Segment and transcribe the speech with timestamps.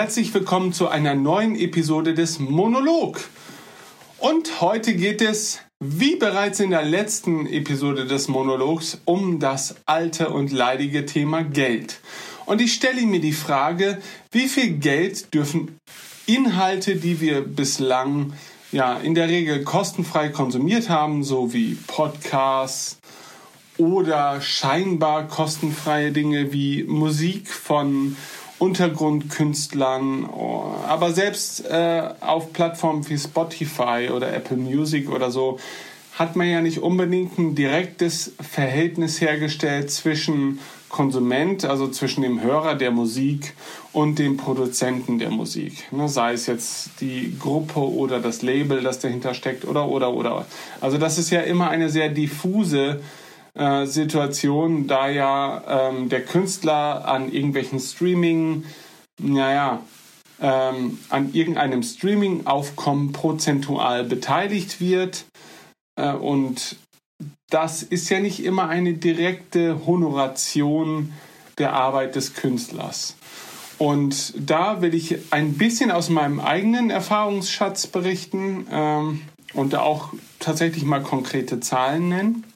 [0.00, 3.20] Herzlich willkommen zu einer neuen Episode des Monolog.
[4.16, 10.30] Und heute geht es, wie bereits in der letzten Episode des Monologs, um das alte
[10.30, 12.00] und leidige Thema Geld.
[12.46, 13.98] Und ich stelle mir die Frage,
[14.32, 15.76] wie viel Geld dürfen
[16.24, 18.32] Inhalte, die wir bislang
[18.72, 22.98] ja in der Regel kostenfrei konsumiert haben, so wie Podcasts
[23.76, 28.16] oder scheinbar kostenfreie Dinge wie Musik von
[28.60, 30.28] Untergrundkünstlern,
[30.86, 35.58] aber selbst äh, auf Plattformen wie Spotify oder Apple Music oder so
[36.18, 40.58] hat man ja nicht unbedingt ein direktes Verhältnis hergestellt zwischen
[40.90, 43.54] Konsument, also zwischen dem Hörer der Musik
[43.92, 45.90] und dem Produzenten der Musik.
[45.92, 50.44] Ne, sei es jetzt die Gruppe oder das Label, das dahinter steckt oder oder oder.
[50.82, 53.00] Also das ist ja immer eine sehr diffuse
[53.60, 58.64] äh, Situation, da ja ähm, der Künstler an irgendwelchen Streaming,
[59.18, 59.82] naja,
[60.40, 65.26] ähm, an irgendeinem Streaming-Aufkommen prozentual beteiligt wird.
[65.96, 66.76] Äh, und
[67.50, 71.12] das ist ja nicht immer eine direkte Honoration
[71.58, 73.14] der Arbeit des Künstlers.
[73.76, 79.20] Und da will ich ein bisschen aus meinem eigenen Erfahrungsschatz berichten ähm,
[79.52, 82.49] und da auch tatsächlich mal konkrete Zahlen nennen.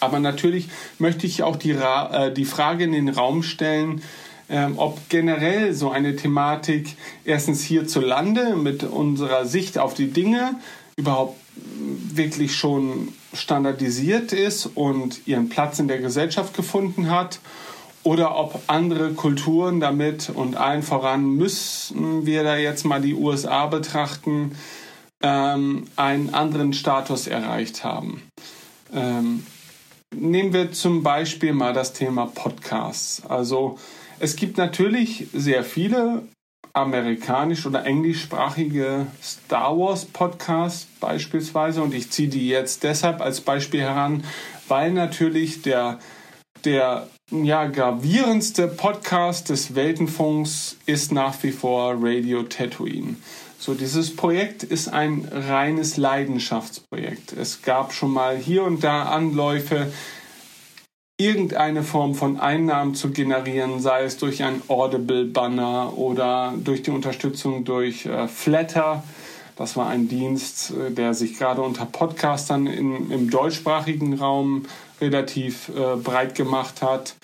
[0.00, 0.68] Aber natürlich
[0.98, 4.02] möchte ich auch die, äh, die Frage in den Raum stellen,
[4.50, 10.54] ähm, ob generell so eine Thematik erstens hierzulande mit unserer Sicht auf die Dinge
[10.96, 17.40] überhaupt wirklich schon standardisiert ist und ihren Platz in der Gesellschaft gefunden hat
[18.04, 23.66] oder ob andere Kulturen damit und allen voran müssen wir da jetzt mal die USA
[23.66, 24.52] betrachten,
[25.20, 28.22] ähm, einen anderen Status erreicht haben.
[28.94, 29.44] Ähm,
[30.14, 33.24] Nehmen wir zum Beispiel mal das Thema Podcasts.
[33.26, 33.78] Also
[34.18, 36.22] es gibt natürlich sehr viele
[36.72, 43.80] amerikanisch- oder englischsprachige Star Wars Podcasts beispielsweise und ich ziehe die jetzt deshalb als Beispiel
[43.80, 44.24] heran,
[44.68, 45.98] weil natürlich der,
[46.64, 53.16] der ja, gravierendste Podcast des Weltenfunks ist nach wie vor Radio Tatooine.
[53.60, 57.32] So, dieses Projekt ist ein reines Leidenschaftsprojekt.
[57.32, 59.92] Es gab schon mal hier und da Anläufe,
[61.20, 67.64] irgendeine Form von Einnahmen zu generieren, sei es durch ein Audible-Banner oder durch die Unterstützung
[67.64, 69.02] durch äh, Flatter.
[69.56, 74.66] Das war ein Dienst, äh, der sich gerade unter Podcastern in, im deutschsprachigen Raum
[75.00, 77.16] relativ äh, breit gemacht hat.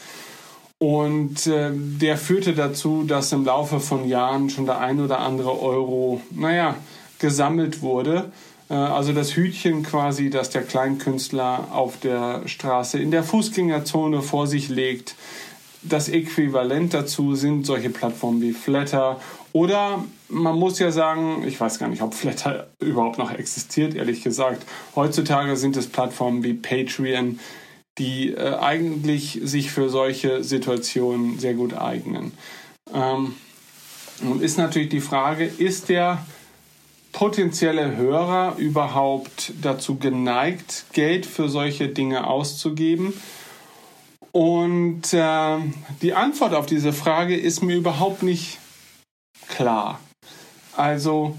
[0.85, 5.59] Und äh, der führte dazu, dass im Laufe von Jahren schon der ein oder andere
[5.63, 6.77] Euro, naja,
[7.19, 8.31] gesammelt wurde.
[8.69, 14.47] Äh, also das Hütchen quasi, das der Kleinkünstler auf der Straße in der Fußgängerzone vor
[14.47, 15.15] sich legt.
[15.81, 19.19] Das Äquivalent dazu sind solche Plattformen wie Flatter
[19.55, 24.23] oder man muss ja sagen, ich weiß gar nicht, ob Flatter überhaupt noch existiert, ehrlich
[24.23, 24.67] gesagt.
[24.95, 27.39] Heutzutage sind es Plattformen wie Patreon,
[27.99, 32.33] die äh, eigentlich sich für solche Situationen sehr gut eignen.
[32.93, 33.35] Ähm,
[34.23, 36.25] nun ist natürlich die Frage, ist der
[37.13, 43.15] potenzielle Hörer überhaupt dazu geneigt, Geld für solche Dinge auszugeben?
[44.33, 45.59] Und äh,
[46.03, 48.59] die Antwort auf diese Frage ist mir überhaupt nicht
[49.49, 50.01] klar.
[50.77, 51.37] Also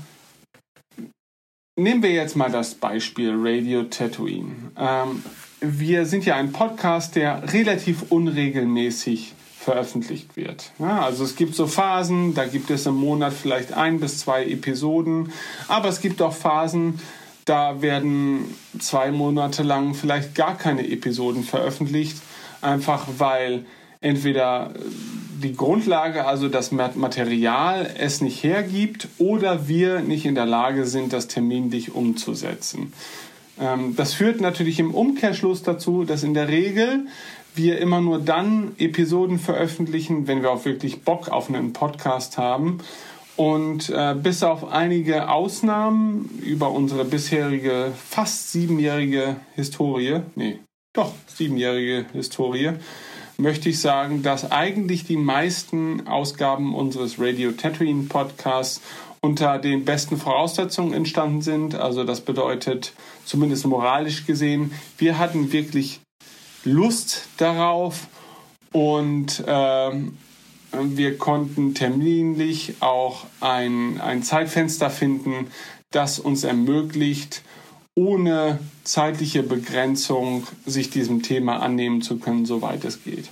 [1.78, 4.72] nehmen wir jetzt mal das Beispiel Radio Tatooine.
[4.78, 5.24] Ähm,
[5.62, 10.72] wir sind ja ein Podcast, der relativ unregelmäßig veröffentlicht wird.
[10.78, 14.46] Ja, also es gibt so Phasen, da gibt es im Monat vielleicht ein bis zwei
[14.46, 15.32] Episoden,
[15.68, 17.00] aber es gibt auch Phasen,
[17.46, 22.18] da werden zwei Monate lang vielleicht gar keine Episoden veröffentlicht,
[22.62, 23.66] einfach weil
[24.02, 24.74] entweder
[25.42, 31.12] die Grundlage, also das Material, es nicht hergibt oder wir nicht in der Lage sind,
[31.12, 32.94] das terminlich umzusetzen.
[33.60, 37.08] Ähm, das führt natürlich im Umkehrschluss dazu, dass in der Regel
[37.56, 42.80] wir immer nur dann Episoden veröffentlichen, wenn wir auch wirklich Bock auf einen Podcast haben.
[43.38, 50.60] Und äh, bis auf einige Ausnahmen über unsere bisherige fast siebenjährige Historie, nee,
[50.94, 52.72] doch siebenjährige Historie,
[53.38, 58.82] möchte ich sagen, dass eigentlich die meisten Ausgaben unseres Radio Tatooine Podcasts
[59.20, 61.76] unter den besten Voraussetzungen entstanden sind.
[61.76, 62.94] Also das bedeutet,
[63.26, 66.00] zumindest moralisch gesehen, wir hatten wirklich
[66.64, 68.08] Lust darauf
[68.72, 69.92] und äh,
[70.72, 75.48] wir konnten terminlich auch ein, ein Zeitfenster finden,
[75.92, 77.44] das uns ermöglicht,
[77.96, 83.30] ohne zeitliche Begrenzung sich diesem Thema annehmen zu können, soweit es geht.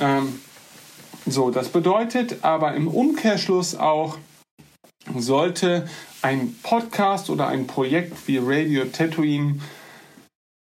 [0.00, 0.40] Ähm,
[1.30, 4.16] So, das bedeutet aber im Umkehrschluss auch,
[5.16, 5.88] sollte
[6.22, 9.60] ein Podcast oder ein Projekt wie Radio Tatooine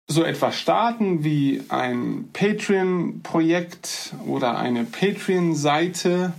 [0.08, 6.34] so etwas starten wie ein Patreon-Projekt oder eine Patreon-Seite,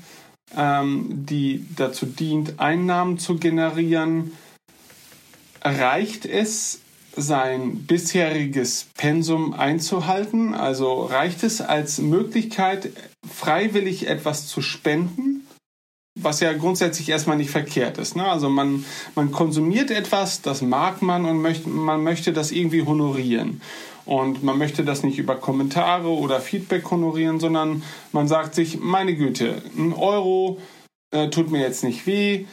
[0.57, 4.33] ähm, die dazu dient, Einnahmen zu generieren,
[5.63, 6.81] reicht es,
[7.17, 10.55] sein bisheriges Pensum einzuhalten?
[10.55, 12.91] Also reicht es als Möglichkeit,
[13.29, 15.34] freiwillig etwas zu spenden?
[16.21, 18.15] Was ja grundsätzlich erstmal nicht verkehrt ist.
[18.15, 18.25] Ne?
[18.25, 18.85] Also man,
[19.15, 23.61] man konsumiert etwas, das mag man und möchte, man möchte das irgendwie honorieren.
[24.07, 27.83] Und man möchte das nicht über Kommentare oder Feedback honorieren, sondern
[28.13, 30.61] man sagt sich, meine Güte, ein Euro
[31.11, 32.45] äh, tut mir jetzt nicht weh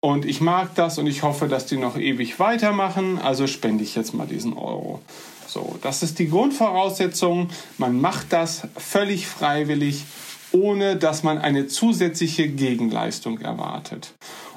[0.00, 3.96] und ich mag das und ich hoffe, dass die noch ewig weitermachen, also spende ich
[3.96, 5.00] jetzt mal diesen Euro.
[5.48, 7.48] So, das ist die Grundvoraussetzung.
[7.78, 10.04] Man macht das völlig freiwillig,
[10.52, 14.14] ohne dass man eine zusätzliche Gegenleistung erwartet.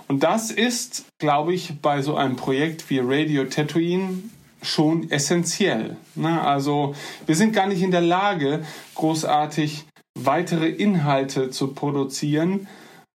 [0.08, 4.24] Und das ist, glaube ich, bei so einem Projekt wie Radio Tatooine
[4.62, 5.98] schon essentiell.
[6.16, 6.42] Ne?
[6.42, 6.96] Also
[7.26, 8.66] wir sind gar nicht in der Lage,
[8.96, 9.86] großartig
[10.20, 12.68] weitere Inhalte zu produzieren,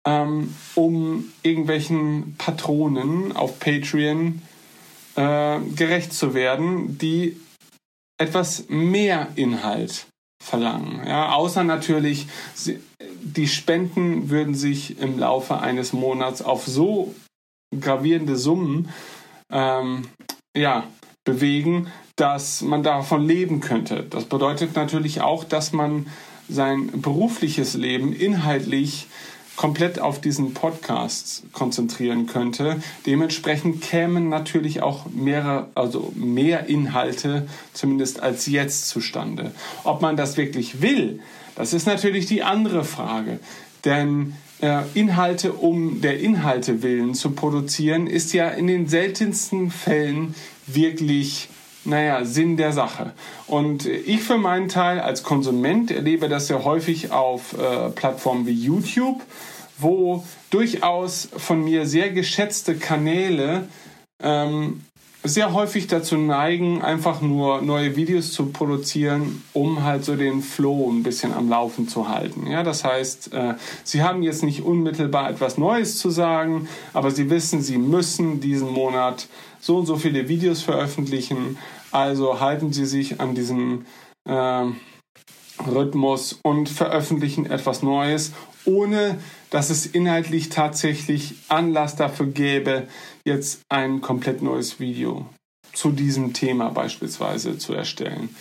[0.06, 4.42] ähm, um irgendwelchen Patronen auf Patreon
[5.16, 7.38] äh, gerecht zu werden, die
[8.18, 10.08] etwas mehr Inhalt
[10.42, 11.02] verlangen.
[11.08, 12.28] Ja, außer natürlich,
[13.22, 17.14] die Spenden würden sich im Laufe eines Monats auf so
[17.80, 18.90] gravierende Summen
[19.52, 20.08] ähm,
[20.56, 20.84] ja,
[21.24, 24.04] bewegen, dass man davon leben könnte.
[24.04, 26.08] Das bedeutet natürlich auch, dass man
[26.50, 29.08] sein berufliches Leben inhaltlich
[29.56, 32.82] komplett auf diesen Podcast konzentrieren könnte.
[33.06, 39.52] Dementsprechend kämen natürlich auch mehrere, also mehr Inhalte zumindest als jetzt zustande.
[39.84, 41.20] Ob man das wirklich will,
[41.56, 43.40] das ist natürlich die andere Frage.
[43.86, 50.36] Denn äh, Inhalte um der Inhalte willen zu produzieren, ist ja in den seltensten Fällen
[50.68, 51.50] wirklich
[51.84, 53.14] naja, Sinn der Sache.
[53.48, 58.54] Und ich für meinen Teil als Konsument erlebe das sehr häufig auf äh, Plattformen wie
[58.54, 59.22] YouTube,
[59.78, 63.68] wo durchaus von mir sehr geschätzte Kanäle
[64.22, 64.82] ähm,
[65.24, 70.90] sehr häufig dazu neigen, einfach nur neue Videos zu produzieren, um halt so den Flow
[70.92, 72.48] ein bisschen am Laufen zu halten.
[72.48, 73.54] Ja, das heißt, äh,
[73.84, 78.72] sie haben jetzt nicht unmittelbar etwas Neues zu sagen, aber sie wissen, sie müssen diesen
[78.72, 79.28] Monat
[79.60, 81.58] so und so viele Videos veröffentlichen.
[81.92, 83.86] Also halten sie sich an diesen
[84.26, 84.66] äh,
[85.68, 88.32] Rhythmus und veröffentlichen etwas Neues,
[88.66, 89.20] ohne
[89.52, 92.88] dass es inhaltlich tatsächlich Anlass dafür gäbe,
[93.26, 95.28] jetzt ein komplett neues Video
[95.74, 98.36] zu diesem Thema beispielsweise zu erstellen.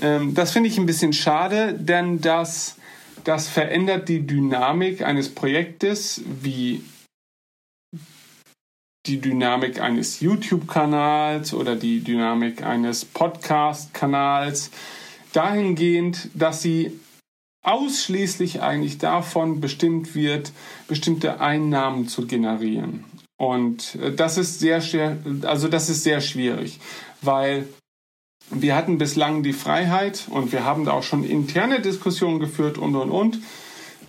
[0.00, 2.76] Ähm, das finde ich ein bisschen schade, denn das,
[3.24, 6.82] das verändert die Dynamik eines Projektes wie
[9.06, 14.70] die Dynamik eines YouTube-Kanals oder die Dynamik eines Podcast-Kanals
[15.32, 16.98] dahingehend, dass sie
[17.62, 20.52] ausschließlich eigentlich davon bestimmt wird,
[20.88, 23.04] bestimmte Einnahmen zu generieren.
[23.36, 24.82] Und äh, das ist sehr
[25.42, 26.80] also das ist sehr schwierig,
[27.22, 27.68] weil
[28.50, 32.94] wir hatten bislang die Freiheit und wir haben da auch schon interne Diskussionen geführt und
[32.94, 33.40] und und.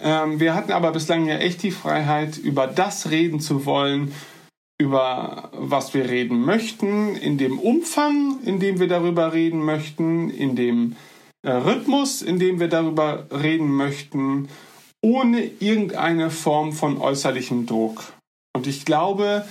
[0.01, 4.13] Ähm, wir hatten aber bislang ja echt die Freiheit, über das reden zu wollen,
[4.79, 10.55] über was wir reden möchten, in dem Umfang, in dem wir darüber reden möchten, in
[10.55, 10.95] dem
[11.41, 14.49] äh, Rhythmus, in dem wir darüber reden möchten,
[15.01, 18.13] ohne irgendeine Form von äußerlichem Druck.
[18.57, 19.45] Und ich glaube,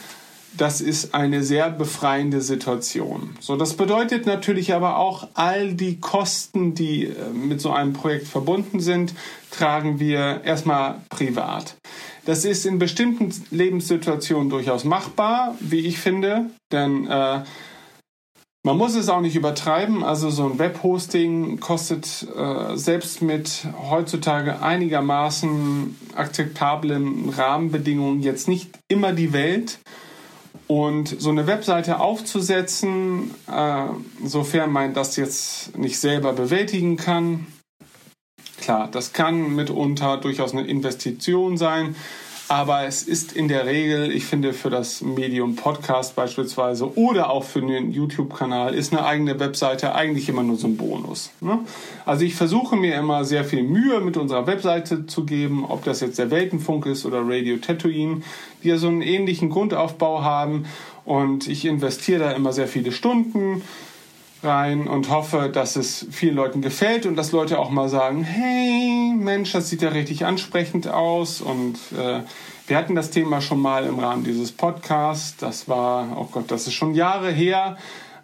[0.57, 3.37] das ist eine sehr befreiende Situation.
[3.39, 8.27] So, das bedeutet natürlich aber auch, all die Kosten, die äh, mit so einem Projekt
[8.27, 9.15] verbunden sind,
[9.53, 11.77] tragen wir erstmal privat.
[12.25, 17.43] Das ist in bestimmten Lebenssituationen durchaus machbar, wie ich finde, denn äh,
[18.67, 20.03] man muss es auch nicht übertreiben.
[20.03, 29.13] Also so ein Webhosting kostet äh, selbst mit heutzutage einigermaßen akzeptablen Rahmenbedingungen jetzt nicht immer
[29.13, 29.79] die Welt.
[30.67, 33.85] Und so eine Webseite aufzusetzen, äh,
[34.25, 37.47] sofern man das jetzt nicht selber bewältigen kann,
[38.61, 41.95] klar, das kann mitunter durchaus eine Investition sein.
[42.49, 47.43] Aber es ist in der Regel, ich finde, für das Medium Podcast beispielsweise oder auch
[47.43, 51.33] für den YouTube-Kanal ist eine eigene Webseite eigentlich immer nur so ein Bonus.
[51.41, 51.59] Ne?
[52.05, 56.00] Also ich versuche mir immer sehr viel Mühe mit unserer Webseite zu geben, ob das
[56.00, 58.23] jetzt der Weltenfunk ist oder Radio Tatooine,
[58.62, 60.67] die ja so einen ähnlichen Grundaufbau haben.
[61.05, 63.62] Und ich investiere da immer sehr viele Stunden
[64.47, 69.12] rein und hoffe, dass es vielen Leuten gefällt und dass Leute auch mal sagen, hey
[69.15, 72.21] Mensch, das sieht ja richtig ansprechend aus und äh,
[72.67, 75.37] wir hatten das Thema schon mal im Rahmen dieses Podcasts.
[75.37, 77.76] Das war, oh Gott, das ist schon Jahre her,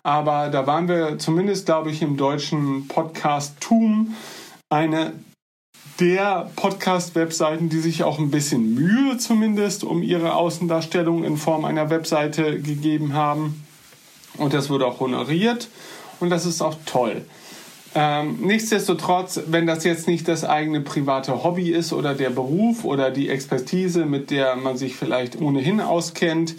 [0.02, 4.14] aber da waren wir zumindest, glaube ich, im deutschen Podcast-Tum
[4.68, 5.12] eine
[6.00, 11.90] der Podcast-Webseiten, die sich auch ein bisschen Mühe zumindest um ihre Außendarstellung in Form einer
[11.90, 13.64] Webseite gegeben haben.
[14.38, 15.68] Und das wurde auch honoriert
[16.22, 17.26] und das ist auch toll.
[17.94, 23.10] Ähm, nichtsdestotrotz, wenn das jetzt nicht das eigene private Hobby ist oder der Beruf oder
[23.10, 26.54] die Expertise, mit der man sich vielleicht ohnehin auskennt,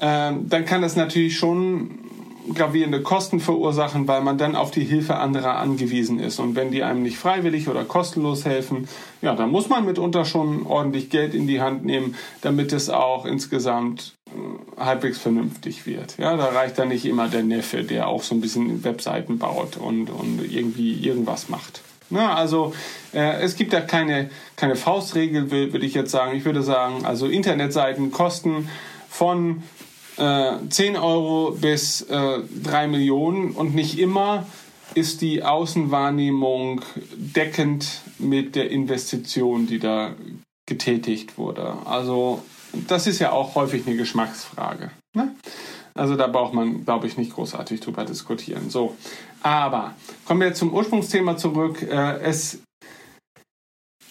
[0.00, 2.07] ähm, dann kann das natürlich schon
[2.54, 6.38] gravierende Kosten verursachen, weil man dann auf die Hilfe anderer angewiesen ist.
[6.38, 8.88] Und wenn die einem nicht freiwillig oder kostenlos helfen,
[9.22, 13.26] ja, dann muss man mitunter schon ordentlich Geld in die Hand nehmen, damit es auch
[13.26, 16.16] insgesamt äh, halbwegs vernünftig wird.
[16.18, 19.76] Ja, da reicht dann nicht immer der Neffe, der auch so ein bisschen Webseiten baut
[19.76, 21.82] und, und irgendwie irgendwas macht.
[22.10, 22.72] Na, also
[23.12, 26.36] äh, es gibt da keine, keine Faustregel, würde ich jetzt sagen.
[26.36, 28.70] Ich würde sagen, also Internetseiten kosten
[29.08, 29.62] von
[30.18, 34.46] äh, 10 Euro bis äh, 3 Millionen und nicht immer
[34.94, 36.80] ist die Außenwahrnehmung
[37.16, 40.14] deckend mit der Investition, die da
[40.66, 41.74] getätigt wurde.
[41.84, 42.42] Also
[42.88, 44.90] das ist ja auch häufig eine Geschmacksfrage.
[45.14, 45.34] Ne?
[45.94, 48.70] Also da braucht man, glaube ich, nicht großartig drüber diskutieren.
[48.70, 48.96] So,
[49.42, 49.94] aber
[50.24, 51.82] kommen wir zum Ursprungsthema zurück.
[51.82, 52.62] Äh, es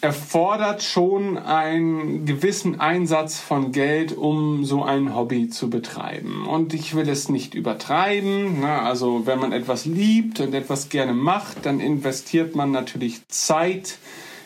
[0.01, 6.45] erfordert schon einen gewissen Einsatz von Geld, um so ein Hobby zu betreiben.
[6.45, 8.61] Und ich will es nicht übertreiben.
[8.61, 8.81] Ne?
[8.81, 13.97] Also wenn man etwas liebt und etwas gerne macht, dann investiert man natürlich Zeit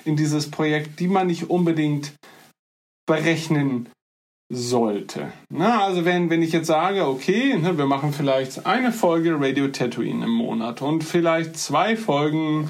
[0.05, 2.13] in dieses Projekt, die man nicht unbedingt
[3.05, 3.89] berechnen
[4.51, 5.31] sollte.
[5.49, 9.69] Na, also wenn, wenn ich jetzt sage, okay, ne, wir machen vielleicht eine Folge Radio
[9.69, 12.69] Tatooine im Monat und vielleicht zwei Folgen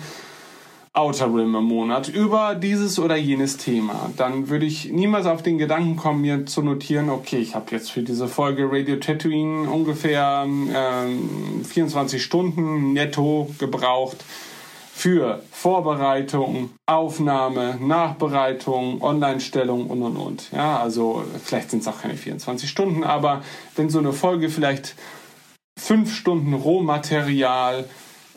[0.94, 5.58] Outer Rim im Monat über dieses oder jenes Thema, dann würde ich niemals auf den
[5.58, 10.46] Gedanken kommen, mir zu notieren, okay, ich habe jetzt für diese Folge Radio Tatooine ungefähr
[10.46, 14.18] ähm, 24 Stunden netto gebraucht
[14.94, 20.52] für Vorbereitung, Aufnahme, Nachbereitung, Online-Stellung und und und.
[20.52, 23.44] Ja, also vielleicht sind es auch keine 24 Stunden, aber
[23.78, 24.96] wenn so eine Folge vielleicht
[25.80, 27.86] fünf Stunden Rohmaterial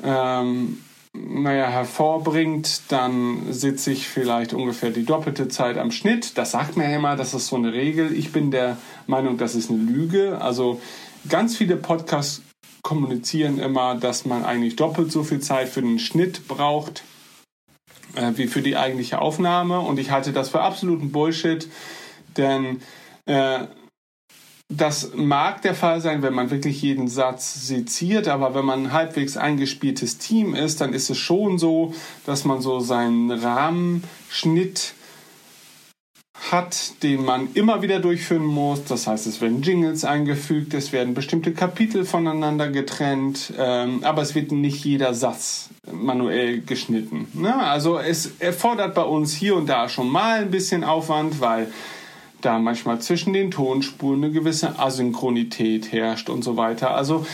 [0.04, 0.78] ähm,
[1.14, 6.36] naja, hervorbringt, dann sitze ich vielleicht ungefähr die doppelte Zeit am Schnitt.
[6.36, 8.12] Das sagt mir ja immer, das ist so eine Regel.
[8.12, 10.40] Ich bin der Meinung, das ist eine Lüge.
[10.40, 10.80] Also
[11.28, 12.42] ganz viele Podcasts
[12.82, 17.04] kommunizieren immer, dass man eigentlich doppelt so viel Zeit für den Schnitt braucht
[18.16, 19.80] äh, wie für die eigentliche Aufnahme.
[19.80, 21.68] Und ich halte das für absoluten Bullshit,
[22.36, 22.80] denn
[23.26, 23.60] äh,
[24.76, 28.92] das mag der Fall sein, wenn man wirklich jeden Satz seziert, aber wenn man ein
[28.92, 31.94] halbwegs eingespieltes Team ist, dann ist es schon so,
[32.26, 34.94] dass man so seinen Rahmenschnitt
[36.50, 38.84] hat, den man immer wieder durchführen muss.
[38.84, 44.34] Das heißt, es werden Jingles eingefügt, es werden bestimmte Kapitel voneinander getrennt, ähm, aber es
[44.34, 47.28] wird nicht jeder Satz manuell geschnitten.
[47.32, 47.54] Ne?
[47.54, 51.68] Also es erfordert bei uns hier und da schon mal ein bisschen Aufwand, weil
[52.44, 56.94] da manchmal zwischen den Tonspuren eine gewisse Asynchronität herrscht und so weiter.
[56.94, 57.26] Also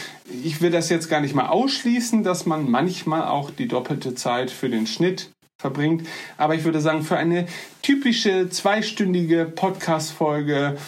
[0.44, 4.50] ich will das jetzt gar nicht mal ausschließen, dass man manchmal auch die doppelte Zeit
[4.50, 6.06] für den Schnitt verbringt.
[6.36, 7.46] Aber ich würde sagen, für eine
[7.82, 10.78] typische zweistündige Podcast-Folge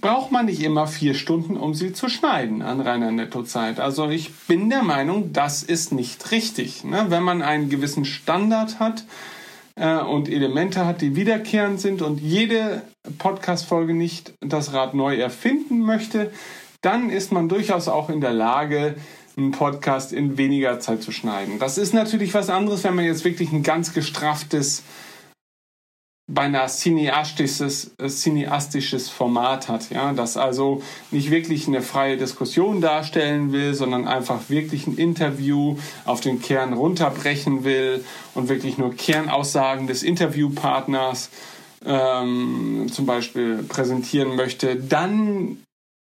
[0.00, 3.80] braucht man nicht immer vier Stunden, um sie zu schneiden an reiner Nettozeit.
[3.80, 6.84] Also ich bin der Meinung, das ist nicht richtig.
[6.84, 7.06] Ne?
[7.08, 9.04] Wenn man einen gewissen Standard hat,
[9.76, 12.82] äh, und Elemente hat, die wiederkehrend sind und jede
[13.18, 16.30] Podcast-Folge nicht das Rad neu erfinden möchte,
[16.80, 18.96] dann ist man durchaus auch in der Lage,
[19.36, 21.58] einen Podcast in weniger Zeit zu schneiden.
[21.58, 24.82] Das ist natürlich was anderes, wenn man jetzt wirklich ein ganz gestrafftes
[26.34, 33.52] beinahe cineastisches, äh, cineastisches Format hat, ja, das also nicht wirklich eine freie Diskussion darstellen
[33.52, 39.86] will, sondern einfach wirklich ein Interview auf den Kern runterbrechen will und wirklich nur Kernaussagen
[39.86, 41.30] des Interviewpartners
[41.84, 45.58] ähm, zum Beispiel präsentieren möchte, dann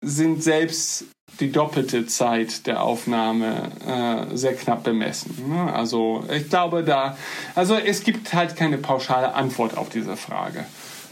[0.04, 1.06] sind selbst
[1.40, 5.34] die doppelte Zeit der Aufnahme äh, sehr knapp bemessen.
[5.48, 5.72] Ne?
[5.72, 7.16] Also ich glaube da,
[7.54, 10.66] also es gibt halt keine pauschale Antwort auf diese Frage.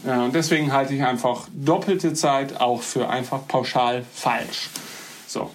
[0.05, 4.69] Äh, und deswegen halte ich einfach doppelte Zeit auch für einfach pauschal falsch.
[5.27, 5.49] So.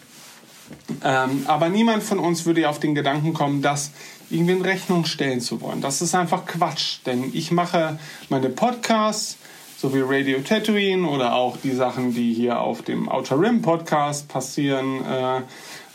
[1.04, 3.92] Ähm, aber niemand von uns würde auf den Gedanken kommen, das
[4.30, 5.80] irgendwie in Rechnung stellen zu wollen.
[5.80, 7.98] Das ist einfach Quatsch, denn ich mache
[8.28, 9.36] meine Podcasts
[9.78, 14.26] so wie Radio Tatooine oder auch die Sachen, die hier auf dem Outer Rim Podcast
[14.28, 15.42] passieren, äh,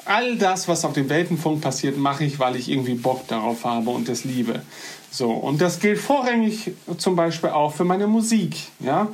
[0.06, 3.90] all das, was auf dem Weltenfunk passiert, mache ich, weil ich irgendwie Bock darauf habe
[3.90, 4.62] und es liebe.
[5.10, 9.08] So, und das gilt vorrangig zum Beispiel auch für meine Musik, ja,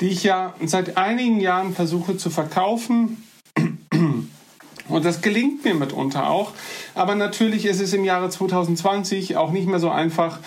[0.00, 3.24] die ich ja seit einigen Jahren versuche zu verkaufen.
[4.88, 6.52] Und das gelingt mir mitunter auch.
[6.94, 10.38] Aber natürlich ist es im Jahre 2020 auch nicht mehr so einfach,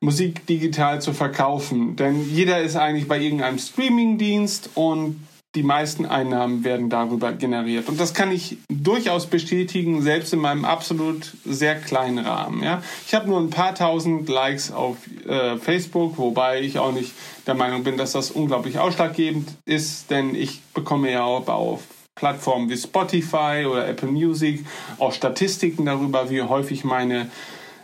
[0.00, 1.96] Musik digital zu verkaufen.
[1.96, 5.16] Denn jeder ist eigentlich bei irgendeinem Streamingdienst und
[5.54, 7.88] die meisten Einnahmen werden darüber generiert.
[7.88, 12.62] Und das kann ich durchaus bestätigen, selbst in meinem absolut sehr kleinen Rahmen.
[12.62, 12.82] Ja?
[13.06, 17.12] Ich habe nur ein paar tausend Likes auf äh, Facebook, wobei ich auch nicht
[17.46, 21.80] der Meinung bin, dass das unglaublich ausschlaggebend ist, denn ich bekomme ja auch auf
[22.14, 24.66] Plattformen wie Spotify oder Apple Music
[24.98, 27.30] auch Statistiken darüber, wie häufig meine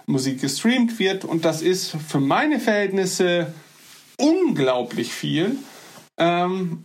[0.07, 1.25] Musik gestreamt wird.
[1.25, 3.53] Und das ist für meine Verhältnisse
[4.19, 5.57] unglaublich viel.
[6.19, 6.85] Ähm,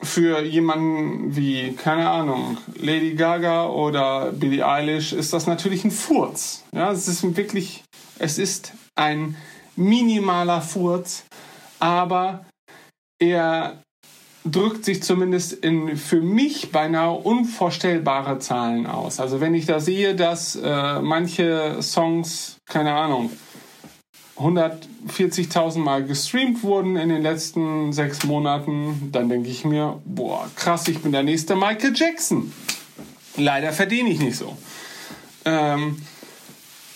[0.00, 6.64] für jemanden wie, keine Ahnung, Lady Gaga oder Billie Eilish ist das natürlich ein Furz.
[6.72, 7.82] Ja, es ist wirklich,
[8.18, 9.36] es ist ein
[9.74, 11.24] minimaler Furz,
[11.80, 12.46] aber
[13.20, 13.82] er
[14.50, 19.20] drückt sich zumindest in für mich beinahe unvorstellbare Zahlen aus.
[19.20, 23.30] Also wenn ich da sehe, dass äh, manche Songs, keine Ahnung,
[24.38, 30.86] 140.000 Mal gestreamt wurden in den letzten sechs Monaten, dann denke ich mir, boah, krass,
[30.88, 32.52] ich bin der nächste Michael Jackson.
[33.36, 34.56] Leider verdiene ich nicht so.
[35.44, 36.00] Ähm,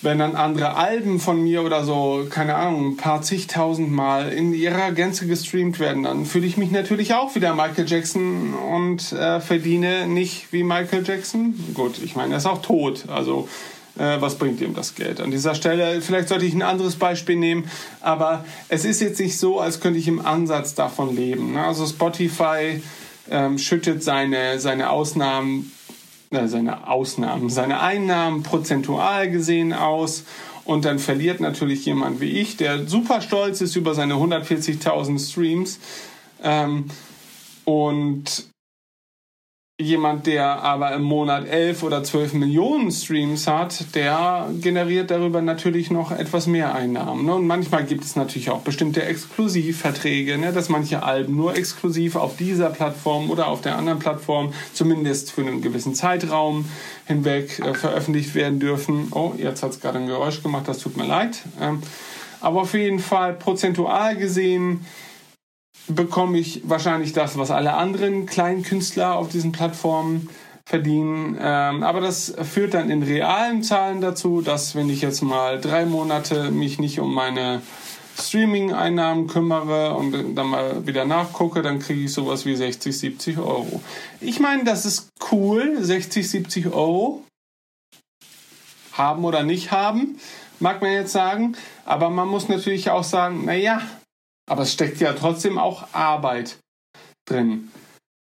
[0.03, 4.53] wenn dann andere Alben von mir oder so, keine Ahnung, ein paar zigtausend Mal in
[4.53, 9.41] ihrer Gänze gestreamt werden, dann fühle ich mich natürlich auch wieder Michael Jackson und äh,
[9.41, 11.55] verdiene nicht wie Michael Jackson.
[11.75, 13.49] Gut, ich meine, er ist auch tot, also
[13.97, 15.21] äh, was bringt ihm das Geld?
[15.21, 19.39] An dieser Stelle, vielleicht sollte ich ein anderes Beispiel nehmen, aber es ist jetzt nicht
[19.39, 21.53] so, als könnte ich im Ansatz davon leben.
[21.53, 21.65] Ne?
[21.65, 22.83] Also Spotify
[23.31, 25.73] ähm, schüttet seine, seine Ausnahmen,
[26.49, 30.25] seine Ausnahmen, seine Einnahmen prozentual gesehen aus.
[30.65, 35.81] Und dann verliert natürlich jemand wie ich, der super stolz ist über seine 140.000 Streams.
[36.43, 36.87] Ähm,
[37.65, 38.52] und
[39.83, 45.91] Jemand, der aber im Monat 11 oder 12 Millionen Streams hat, der generiert darüber natürlich
[45.91, 47.27] noch etwas mehr Einnahmen.
[47.27, 47.35] Ne?
[47.35, 50.53] Und manchmal gibt es natürlich auch bestimmte Exklusivverträge, ne?
[50.53, 55.43] dass manche Alben nur exklusiv auf dieser Plattform oder auf der anderen Plattform zumindest für
[55.43, 56.65] einen gewissen Zeitraum
[57.07, 59.09] hinweg äh, veröffentlicht werden dürfen.
[59.11, 61.43] Oh, jetzt hat es gerade ein Geräusch gemacht, das tut mir leid.
[61.61, 61.83] Ähm,
[62.41, 64.85] aber auf jeden Fall prozentual gesehen
[65.95, 70.29] bekomme ich wahrscheinlich das, was alle anderen kleinen Künstler auf diesen Plattformen
[70.65, 71.37] verdienen.
[71.41, 75.87] Ähm, aber das führt dann in realen Zahlen dazu, dass wenn ich jetzt mal drei
[75.87, 77.63] Monate mich nicht um meine
[78.19, 83.81] Streaming-Einnahmen kümmere und dann mal wieder nachgucke, dann kriege ich sowas wie 60, 70 Euro.
[84.21, 87.25] Ich meine, das ist cool, 60, 70 Euro
[88.93, 90.19] haben oder nicht haben,
[90.61, 91.57] mag man jetzt sagen.
[91.85, 93.83] Aber man muss natürlich auch sagen, naja,
[94.53, 96.59] aber es steckt ja trotzdem auch Arbeit
[97.27, 97.71] drin.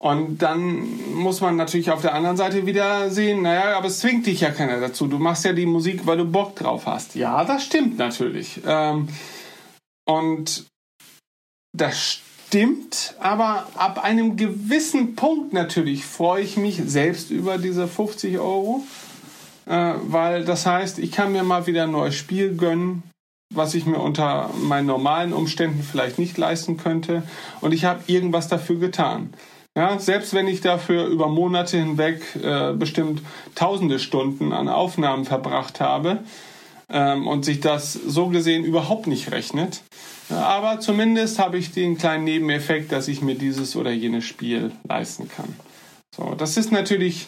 [0.01, 4.25] Und dann muss man natürlich auf der anderen Seite wieder sehen, naja, aber es zwingt
[4.25, 5.07] dich ja keiner dazu.
[5.07, 7.15] Du machst ja die Musik, weil du Bock drauf hast.
[7.15, 8.61] Ja, das stimmt natürlich.
[8.65, 9.09] Ähm,
[10.05, 10.65] und
[11.75, 18.39] das stimmt, aber ab einem gewissen Punkt natürlich freue ich mich selbst über diese 50
[18.39, 18.81] Euro,
[19.65, 23.03] äh, weil das heißt, ich kann mir mal wieder ein neues Spiel gönnen
[23.53, 27.23] was ich mir unter meinen normalen Umständen vielleicht nicht leisten könnte.
[27.61, 29.33] Und ich habe irgendwas dafür getan.
[29.75, 33.23] Ja, selbst wenn ich dafür über Monate hinweg äh, bestimmt
[33.55, 36.19] tausende Stunden an Aufnahmen verbracht habe
[36.89, 39.81] ähm, und sich das so gesehen überhaupt nicht rechnet.
[40.29, 45.27] aber zumindest habe ich den kleinen Nebeneffekt, dass ich mir dieses oder jenes Spiel leisten
[45.27, 45.55] kann.
[46.15, 47.27] So, das ist natürlich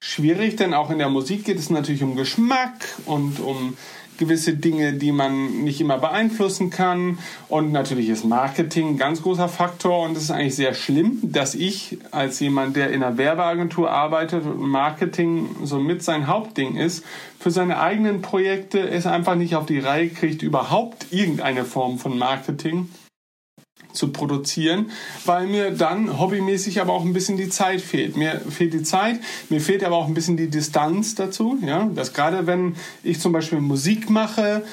[0.00, 3.76] schwierig, denn auch in der Musik geht es natürlich um Geschmack und um
[4.18, 7.18] gewisse Dinge, die man nicht immer beeinflussen kann.
[7.48, 10.04] Und natürlich ist Marketing ein ganz großer Faktor.
[10.04, 14.44] Und es ist eigentlich sehr schlimm, dass ich als jemand, der in einer Werbeagentur arbeitet
[14.44, 17.04] und Marketing somit sein Hauptding ist,
[17.38, 22.16] für seine eigenen Projekte es einfach nicht auf die Reihe kriegt, überhaupt irgendeine Form von
[22.16, 22.88] Marketing
[23.94, 24.90] zu produzieren,
[25.24, 28.16] weil mir dann hobbymäßig aber auch ein bisschen die Zeit fehlt.
[28.16, 31.58] Mir fehlt die Zeit, mir fehlt aber auch ein bisschen die Distanz dazu.
[31.64, 34.64] Ja, dass gerade wenn ich zum Beispiel Musik mache,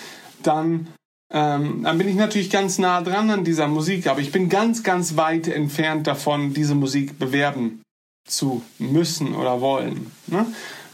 [0.43, 0.87] dann
[1.33, 4.83] ähm, dann bin ich natürlich ganz nah dran an dieser Musik, aber ich bin ganz,
[4.83, 7.81] ganz weit entfernt davon, diese Musik bewerben
[8.27, 10.11] zu müssen oder wollen.
[10.27, 10.45] Ne?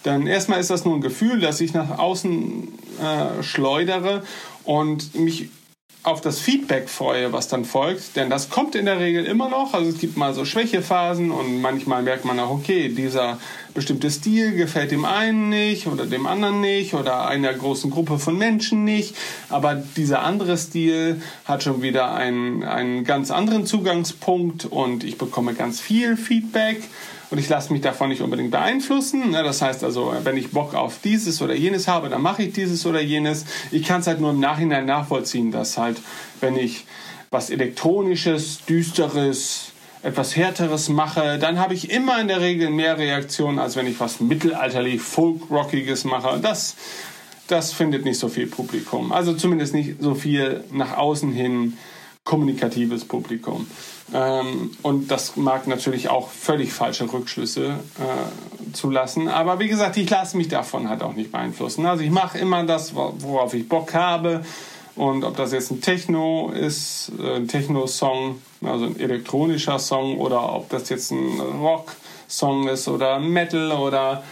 [0.06, 2.68] Denn erstmal ist das nur ein Gefühl, das ich nach außen
[3.02, 4.24] äh, schleudere
[4.64, 5.50] und mich
[6.08, 9.74] auf das Feedback freue, was dann folgt, denn das kommt in der Regel immer noch.
[9.74, 13.40] Also es gibt mal so Schwächephasen und manchmal merkt man auch, okay, dieser
[13.74, 18.38] bestimmte Stil gefällt dem einen nicht oder dem anderen nicht oder einer großen Gruppe von
[18.38, 19.18] Menschen nicht.
[19.50, 25.56] Aber dieser andere Stil hat schon wieder einen, einen ganz anderen Zugangspunkt und ich bekomme
[25.56, 26.82] ganz viel Feedback
[27.30, 29.32] und ich lasse mich davon nicht unbedingt beeinflussen.
[29.32, 32.54] Ne, das heißt also, wenn ich Bock auf dieses oder jenes habe, dann mache ich
[32.54, 33.46] dieses oder jenes.
[33.72, 36.02] Ich kann es halt nur im Nachhinein nachvollziehen, dass halt,
[36.40, 36.86] wenn ich
[37.30, 43.60] was Elektronisches, Düsteres, etwas Härteres mache, dann habe ich immer in der Regel mehr Reaktionen,
[43.60, 46.40] als wenn ich was mittelalterlich Folk-Rockiges mache.
[46.40, 46.76] Das,
[47.48, 49.12] das findet nicht so viel Publikum.
[49.12, 51.78] Also zumindest nicht so viel nach außen hin
[52.28, 53.68] kommunikatives Publikum.
[54.14, 59.30] Ähm, und das mag natürlich auch völlig falsche Rückschlüsse äh, zulassen.
[59.30, 61.86] Aber wie gesagt, ich lasse mich davon halt auch nicht beeinflussen.
[61.86, 64.44] Also ich mache immer das, worauf ich Bock habe.
[64.96, 70.54] Und ob das jetzt ein Techno ist, äh, ein Techno-Song, also ein elektronischer Song, oder
[70.54, 74.24] ob das jetzt ein Rock-Song ist oder Metal oder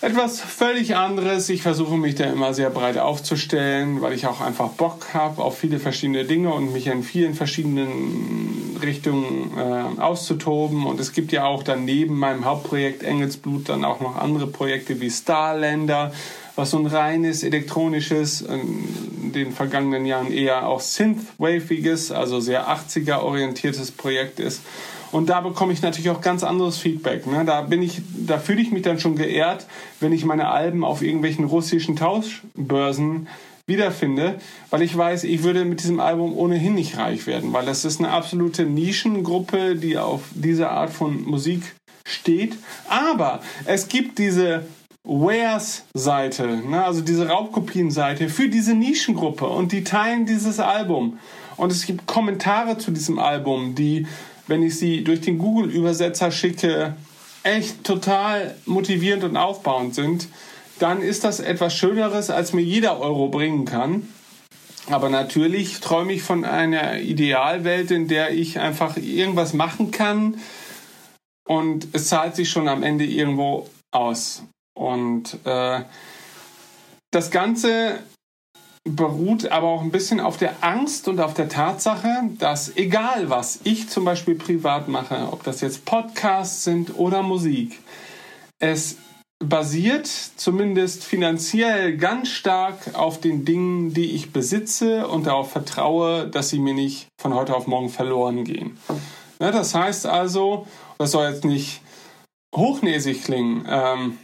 [0.00, 1.48] etwas völlig anderes.
[1.48, 5.58] Ich versuche mich da immer sehr breit aufzustellen, weil ich auch einfach Bock habe auf
[5.58, 10.86] viele verschiedene Dinge und mich in vielen verschiedenen Richtungen äh, auszutoben.
[10.86, 15.00] Und es gibt ja auch dann neben meinem Hauptprojekt Engelsblut dann auch noch andere Projekte
[15.00, 16.12] wie Starlander,
[16.54, 23.18] was so ein reines elektronisches, in den vergangenen Jahren eher auch Synthwaviges, also sehr 80er
[23.18, 24.62] orientiertes Projekt ist.
[25.10, 27.26] Und da bekomme ich natürlich auch ganz anderes Feedback.
[27.26, 27.44] Ne?
[27.44, 29.66] Da bin ich, da fühle ich mich dann schon geehrt,
[30.00, 33.28] wenn ich meine Alben auf irgendwelchen russischen Tauschbörsen
[33.66, 34.36] wiederfinde,
[34.70, 38.00] weil ich weiß, ich würde mit diesem Album ohnehin nicht reich werden, weil das ist
[38.00, 41.62] eine absolute Nischengruppe, die auf diese Art von Musik
[42.04, 42.56] steht.
[42.88, 44.66] Aber es gibt diese
[45.04, 51.18] Wares-Seite, ne, also diese Raubkopien-Seite für diese Nischengruppe und die teilen dieses Album.
[51.56, 54.06] Und es gibt Kommentare zu diesem Album, die
[54.48, 56.96] wenn ich sie durch den Google-Übersetzer schicke,
[57.42, 60.28] echt total motivierend und aufbauend sind,
[60.78, 64.08] dann ist das etwas Schöneres, als mir jeder Euro bringen kann.
[64.90, 70.38] Aber natürlich träume ich von einer Idealwelt, in der ich einfach irgendwas machen kann
[71.48, 74.44] und es zahlt sich schon am Ende irgendwo aus.
[74.74, 75.80] Und äh,
[77.10, 77.98] das Ganze
[78.88, 83.60] beruht aber auch ein bisschen auf der Angst und auf der Tatsache, dass egal was
[83.64, 87.78] ich zum Beispiel privat mache, ob das jetzt Podcasts sind oder Musik,
[88.58, 88.96] es
[89.38, 96.48] basiert zumindest finanziell ganz stark auf den Dingen, die ich besitze und darauf vertraue, dass
[96.48, 98.78] sie mir nicht von heute auf morgen verloren gehen.
[99.38, 100.66] Ja, das heißt also,
[100.98, 101.82] das soll jetzt nicht
[102.54, 104.18] hochnäsig klingen, ähm,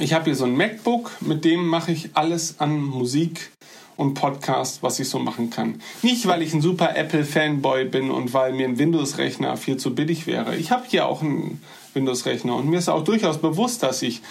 [0.00, 3.52] ich habe hier so ein MacBook, mit dem mache ich alles an Musik
[4.00, 5.82] und Podcast, was ich so machen kann.
[6.00, 10.26] Nicht, weil ich ein super Apple-Fanboy bin und weil mir ein Windows-Rechner viel zu billig
[10.26, 10.56] wäre.
[10.56, 14.22] Ich habe hier auch einen Windows-Rechner und mir ist auch durchaus bewusst, dass ich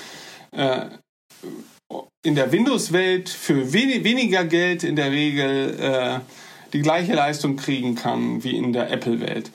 [0.54, 0.88] äh,
[2.24, 6.20] in der Windows-Welt für wen weniger Geld in der Regel äh,
[6.74, 9.52] die gleiche Leistung kriegen kann wie in der Apple-Welt.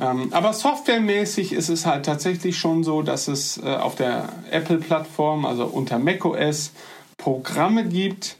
[0.00, 5.44] Ähm, aber softwaremäßig ist es halt tatsächlich schon so, dass es äh, auf der Apple-Plattform,
[5.44, 6.72] also unter macOS,
[7.18, 8.37] Programme gibt,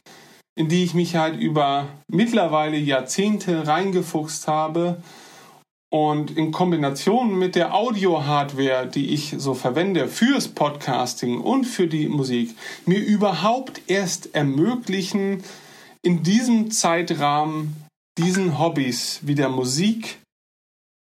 [0.58, 5.00] in die ich mich halt über mittlerweile Jahrzehnte reingefuchst habe
[5.88, 12.08] und in Kombination mit der Audio-Hardware, die ich so verwende fürs Podcasting und für die
[12.08, 15.44] Musik, mir überhaupt erst ermöglichen,
[16.02, 17.76] in diesem Zeitrahmen
[18.18, 20.18] diesen Hobbys wie der Musik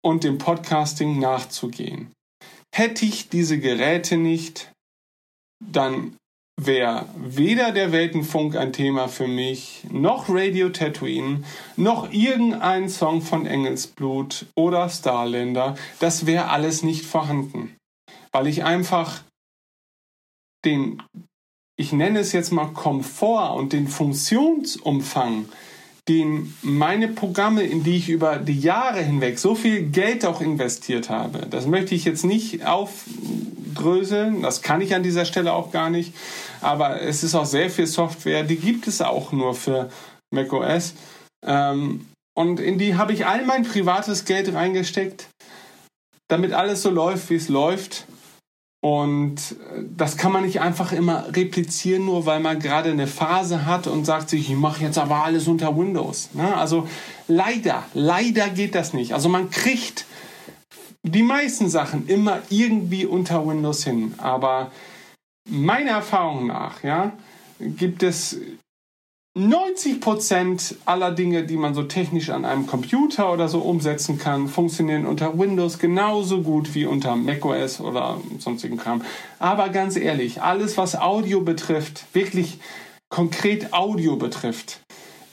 [0.03, 2.11] und dem Podcasting nachzugehen.
[2.73, 4.71] Hätte ich diese Geräte nicht,
[5.63, 6.15] dann
[6.57, 11.43] wäre weder der Weltenfunk ein Thema für mich, noch Radio Tatooine,
[11.75, 15.75] noch irgendein Song von Engelsblut oder Starlander.
[15.99, 17.75] Das wäre alles nicht vorhanden,
[18.31, 19.23] weil ich einfach
[20.63, 21.03] den,
[21.77, 25.45] ich nenne es jetzt mal Komfort und den Funktionsumfang
[26.07, 31.09] den meine Programme, in die ich über die Jahre hinweg so viel Geld auch investiert
[31.09, 35.89] habe, das möchte ich jetzt nicht aufdröseln, das kann ich an dieser Stelle auch gar
[35.89, 36.13] nicht,
[36.61, 39.89] aber es ist auch sehr viel Software, die gibt es auch nur für
[40.31, 40.93] macOS.
[41.45, 42.05] Ähm,
[42.37, 45.29] und in die habe ich all mein privates Geld reingesteckt,
[46.27, 48.05] damit alles so läuft, wie es läuft.
[48.85, 53.65] Und äh, das kann man nicht einfach immer replizieren, nur weil man gerade eine Phase
[53.65, 56.29] hat und sagt sich, ich mache jetzt aber alles unter Windows.
[56.33, 56.55] Ne?
[56.55, 56.87] Also
[57.27, 59.15] leider, leider geht das nicht.
[59.15, 60.05] Also man kriegt
[61.01, 64.13] die meisten Sachen immer irgendwie unter Windows hin.
[64.19, 64.69] Aber
[65.49, 67.13] meiner Erfahrung nach ja,
[67.59, 68.37] gibt es
[69.37, 75.05] 90% aller Dinge, die man so technisch an einem Computer oder so umsetzen kann, funktionieren
[75.05, 79.01] unter Windows genauso gut wie unter macOS oder sonstigen Kram.
[79.37, 82.59] Aber ganz ehrlich, alles was Audio betrifft, wirklich
[83.09, 84.79] konkret Audio betrifft,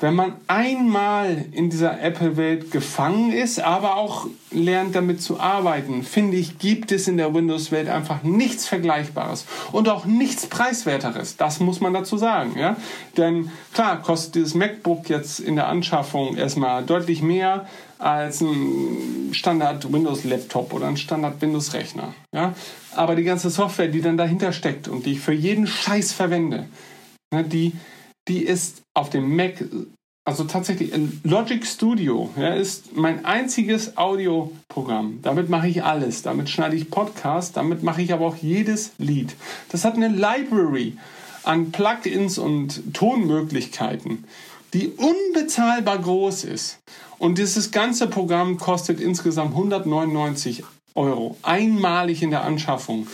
[0.03, 6.37] wenn man einmal in dieser Apple-Welt gefangen ist, aber auch lernt damit zu arbeiten, finde
[6.37, 11.37] ich, gibt es in der Windows-Welt einfach nichts Vergleichbares und auch nichts Preiswerteres.
[11.37, 12.59] Das muss man dazu sagen.
[12.59, 12.77] Ja?
[13.17, 17.69] Denn klar, kostet dieses MacBook jetzt in der Anschaffung erstmal deutlich mehr
[18.01, 22.12] als ein Standard Windows-Laptop oder ein Standard Windows-Rechner.
[22.35, 22.55] Ja?
[22.97, 26.67] Aber die ganze Software, die dann dahinter steckt und die ich für jeden Scheiß verwende,
[27.33, 27.73] ne, die
[28.29, 29.64] die ist auf dem Mac,
[30.24, 30.92] also tatsächlich
[31.24, 35.20] Logic Studio, ja, ist mein einziges Audioprogramm.
[35.22, 36.22] Damit mache ich alles.
[36.22, 39.35] Damit schneide ich Podcasts, damit mache ich aber auch jedes Lied.
[39.70, 40.96] Das hat eine Library
[41.44, 44.24] an Plugins und Tonmöglichkeiten,
[44.74, 46.78] die unbezahlbar groß ist.
[47.18, 50.62] Und dieses ganze Programm kostet insgesamt 199
[50.94, 53.07] Euro, einmalig in der Anschaffung.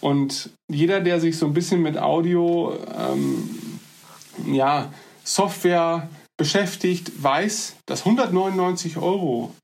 [0.00, 3.48] Und jeder, der sich so ein bisschen mit Audio ähm,
[4.52, 4.92] ja,
[5.26, 6.08] Software
[6.38, 9.54] beschäftigt, weiß, dass 199 Euro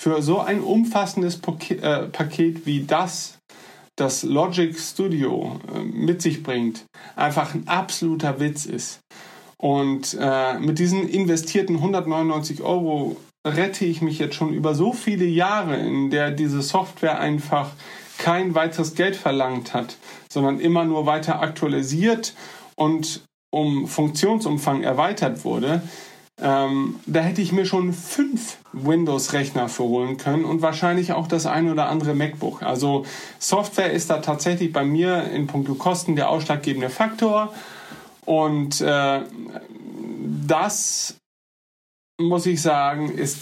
[0.00, 3.38] für so ein umfassendes äh, Paket wie das,
[3.96, 6.84] das Logic Studio äh, mit sich bringt,
[7.16, 9.00] einfach ein absoluter Witz ist.
[9.60, 15.24] Und äh, mit diesen investierten 199 Euro rette ich mich jetzt schon über so viele
[15.24, 17.70] Jahre, in der diese Software einfach
[18.18, 19.96] kein weiteres Geld verlangt hat,
[20.30, 22.34] sondern immer nur weiter aktualisiert
[22.76, 25.82] und um Funktionsumfang erweitert wurde,
[26.40, 31.68] ähm, da hätte ich mir schon fünf Windows-Rechner verholen können und wahrscheinlich auch das ein
[31.68, 32.62] oder andere MacBook.
[32.62, 33.04] Also
[33.38, 37.52] Software ist da tatsächlich bei mir in puncto Kosten der ausschlaggebende Faktor.
[38.24, 39.22] Und äh,
[40.46, 41.16] das,
[42.20, 43.38] muss ich sagen, ist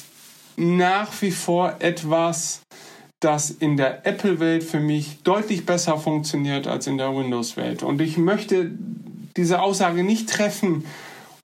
[0.56, 2.62] nach wie vor etwas,
[3.20, 7.82] das in der Apple-Welt für mich deutlich besser funktioniert als in der Windows-Welt.
[7.82, 8.70] Und ich möchte
[9.36, 10.84] diese Aussage nicht treffen,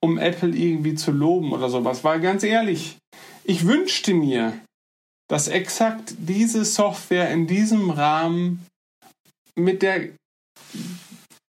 [0.00, 2.05] um Apple irgendwie zu loben oder sowas.
[2.05, 2.98] Weil ganz ehrlich,
[3.44, 4.52] ich wünschte mir,
[5.28, 8.66] dass exakt diese Software in diesem Rahmen
[9.55, 10.09] mit der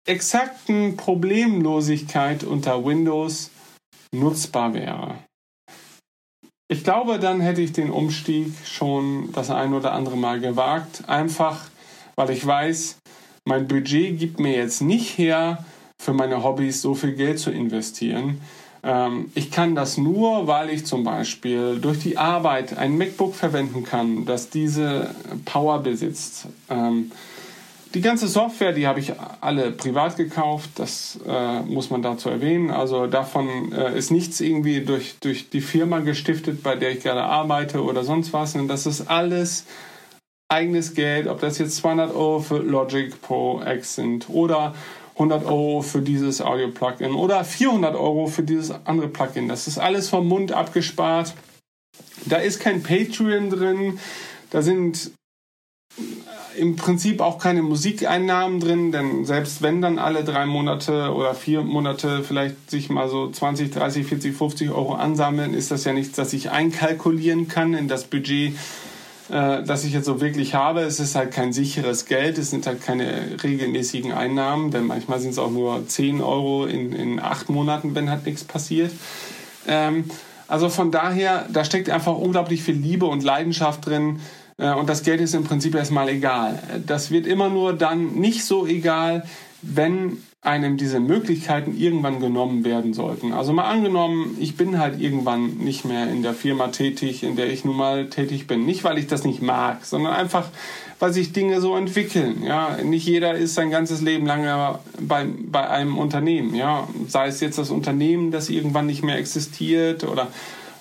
[0.08, 3.52] exakten Problemlosigkeit unter Windows
[4.14, 5.20] nutzbar wäre.
[6.70, 11.70] Ich glaube, dann hätte ich den Umstieg schon das ein oder andere Mal gewagt, einfach
[12.18, 12.98] weil ich weiß,
[13.46, 15.64] mein Budget gibt mir jetzt nicht her,
[15.98, 18.42] für meine Hobbys so viel Geld zu investieren.
[18.84, 23.84] Ähm, ich kann das nur, weil ich zum Beispiel durch die Arbeit ein MacBook verwenden
[23.84, 26.48] kann, das diese Power besitzt.
[26.70, 27.12] Ähm,
[27.94, 32.70] die ganze Software, die habe ich alle privat gekauft, das äh, muss man dazu erwähnen.
[32.70, 37.24] Also davon äh, ist nichts irgendwie durch, durch die Firma gestiftet, bei der ich gerade
[37.24, 38.56] arbeite oder sonst was.
[38.56, 39.66] Und das ist alles
[40.50, 44.76] eigenes Geld, ob das jetzt 200 Euro für Logic Pro X sind oder
[45.18, 49.48] 100 Euro für dieses Audio-Plugin oder 400 Euro für dieses andere Plugin.
[49.48, 51.34] Das ist alles vom Mund abgespart.
[52.26, 54.00] Da ist kein Patreon drin.
[54.52, 55.12] Da sind
[56.56, 61.62] im Prinzip auch keine Musikeinnahmen drin, denn selbst wenn dann alle drei Monate oder vier
[61.62, 66.16] Monate vielleicht sich mal so 20, 30, 40, 50 Euro ansammeln, ist das ja nichts,
[66.16, 68.56] das ich einkalkulieren kann in das Budget
[69.30, 70.82] äh, das ich jetzt so wirklich habe.
[70.82, 75.32] Es ist halt kein sicheres Geld, es sind halt keine regelmäßigen Einnahmen, denn manchmal sind
[75.32, 78.92] es auch nur 10 Euro in, in acht Monaten, wenn halt nichts passiert.
[79.68, 80.06] Ähm,
[80.48, 84.22] also von daher, da steckt einfach unglaublich viel Liebe und Leidenschaft drin.
[84.58, 86.62] Äh, und das Geld ist im Prinzip erstmal egal.
[86.86, 89.26] Das wird immer nur dann nicht so egal,
[89.62, 93.34] wenn einem diese Möglichkeiten irgendwann genommen werden sollten.
[93.34, 97.52] Also mal angenommen, ich bin halt irgendwann nicht mehr in der Firma tätig, in der
[97.52, 98.66] ich nun mal tätig bin.
[98.66, 100.48] Nicht, weil ich das nicht mag, sondern einfach,
[101.00, 102.44] weil sich Dinge so entwickeln.
[102.44, 106.56] Ja, nicht jeder ist sein ganzes Leben lang bei, bei einem Unternehmen.
[106.56, 110.28] Ja, sei es jetzt das Unternehmen, das irgendwann nicht mehr existiert oder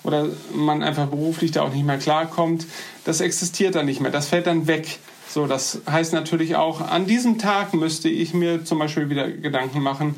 [0.03, 2.65] oder man einfach beruflich da auch nicht mehr klarkommt,
[3.03, 4.99] das existiert dann nicht mehr, das fällt dann weg.
[5.29, 9.81] So, das heißt natürlich auch, an diesem Tag müsste ich mir zum Beispiel wieder Gedanken
[9.81, 10.15] machen,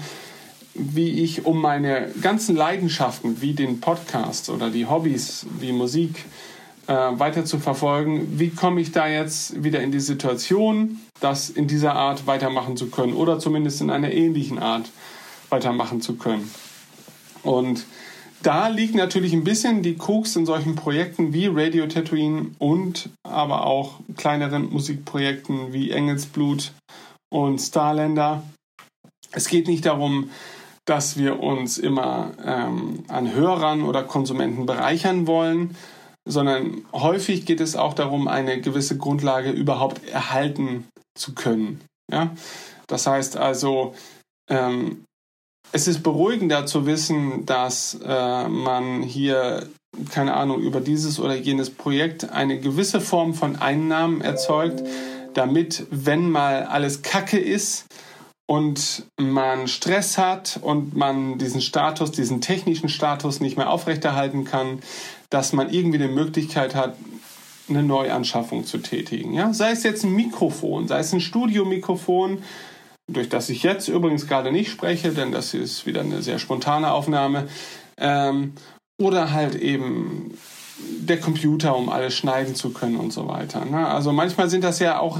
[0.75, 6.25] wie ich um meine ganzen Leidenschaften, wie den Podcast oder die Hobbys, wie Musik,
[6.87, 11.67] äh, weiter zu verfolgen, wie komme ich da jetzt wieder in die Situation, das in
[11.67, 14.89] dieser Art weitermachen zu können oder zumindest in einer ähnlichen Art
[15.49, 16.49] weitermachen zu können.
[17.43, 17.85] Und
[18.41, 23.65] da liegt natürlich ein bisschen die Koks in solchen Projekten wie Radio Tatooine und aber
[23.65, 26.71] auch kleineren Musikprojekten wie Engelsblut
[27.29, 28.43] und Starlander.
[29.31, 30.29] Es geht nicht darum,
[30.85, 35.75] dass wir uns immer ähm, an Hörern oder Konsumenten bereichern wollen,
[36.27, 41.81] sondern häufig geht es auch darum, eine gewisse Grundlage überhaupt erhalten zu können.
[42.11, 42.31] Ja?
[42.87, 43.93] Das heißt also,
[44.49, 45.05] ähm,
[45.71, 49.67] es ist beruhigender zu wissen, dass äh, man hier,
[50.11, 54.83] keine Ahnung, über dieses oder jenes Projekt eine gewisse Form von Einnahmen erzeugt,
[55.33, 57.85] damit, wenn mal alles Kacke ist,
[58.49, 64.79] und man Stress hat und man diesen Status, diesen technischen Status nicht mehr aufrechterhalten kann,
[65.29, 66.95] dass man irgendwie eine Möglichkeit hat,
[67.69, 69.35] eine Neuanschaffung zu tätigen.
[69.35, 69.53] Ja?
[69.53, 72.39] Sei es jetzt ein Mikrofon, sei es ein Studiomikrofon,
[73.11, 76.91] durch das ich jetzt übrigens gerade nicht spreche, denn das ist wieder eine sehr spontane
[76.91, 77.47] Aufnahme,
[77.97, 78.53] ähm,
[78.97, 80.37] oder halt eben
[80.81, 83.65] der Computer, um alles schneiden zu können und so weiter.
[83.65, 83.85] Ne?
[83.87, 85.19] Also manchmal sind das ja auch,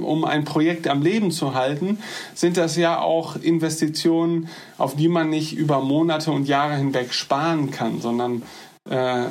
[0.00, 1.98] um ein Projekt am Leben zu halten,
[2.34, 7.70] sind das ja auch Investitionen, auf die man nicht über Monate und Jahre hinweg sparen
[7.70, 8.42] kann, sondern
[8.88, 9.26] äh,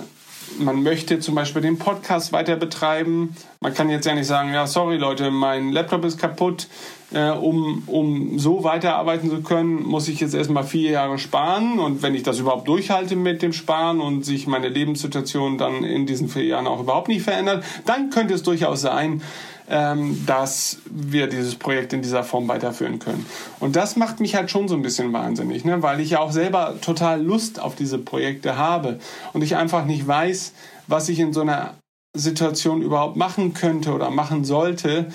[0.59, 3.35] man möchte zum Beispiel den Podcast weiter betreiben.
[3.59, 6.67] Man kann jetzt ja nicht sagen, ja, sorry Leute, mein Laptop ist kaputt.
[7.13, 11.79] Äh, um, um so weiterarbeiten zu können, muss ich jetzt erstmal vier Jahre sparen.
[11.79, 16.05] Und wenn ich das überhaupt durchhalte mit dem Sparen und sich meine Lebenssituation dann in
[16.05, 19.21] diesen vier Jahren auch überhaupt nicht verändert, dann könnte es durchaus sein,
[19.67, 23.25] dass wir dieses Projekt in dieser Form weiterführen können.
[23.59, 25.81] Und das macht mich halt schon so ein bisschen wahnsinnig, ne?
[25.81, 28.99] weil ich ja auch selber total Lust auf diese Projekte habe
[29.33, 30.53] und ich einfach nicht weiß,
[30.85, 31.73] was ich in so einer
[32.13, 35.07] Situation überhaupt machen könnte oder machen sollte,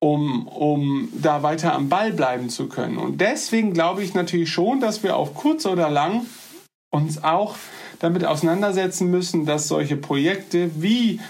[0.00, 2.98] um, um da weiter am Ball bleiben zu können.
[2.98, 6.26] Und deswegen glaube ich natürlich schon, dass wir auf kurz oder lang
[6.90, 7.56] uns auch
[8.00, 11.20] damit auseinandersetzen müssen, dass solche Projekte wie